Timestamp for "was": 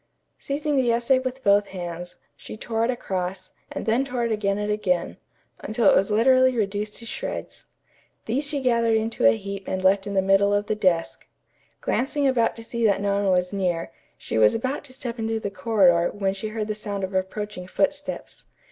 5.95-6.09, 13.31-13.53, 14.39-14.55